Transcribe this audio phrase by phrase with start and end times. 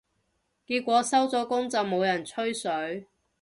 [0.65, 3.07] 結果收咗工就冇人吹水